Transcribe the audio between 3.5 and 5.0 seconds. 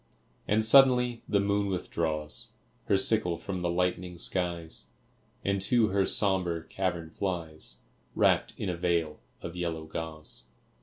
the lightening skies,